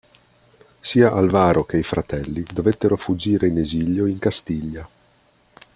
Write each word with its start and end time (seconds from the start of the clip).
Sia 0.79 1.11
Alvaro 1.11 1.63
che 1.63 1.77
i 1.77 1.83
fratelli 1.83 2.41
dovettero 2.41 2.97
fuggire 2.97 3.45
in 3.47 3.59
esilio 3.59 4.07
in 4.07 4.17
Castiglia. 4.17 4.89